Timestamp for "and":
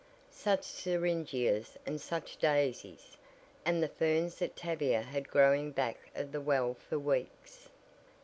1.85-2.01, 3.63-3.83